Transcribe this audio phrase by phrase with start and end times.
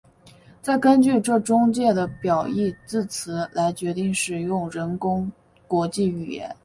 [0.63, 5.31] 再根据这中介的表义字词来决定使用人工
[5.67, 6.55] 国际语言。